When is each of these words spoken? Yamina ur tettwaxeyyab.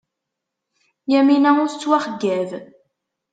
Yamina 1.11 1.51
ur 1.61 1.69
tettwaxeyyab. 1.69 2.49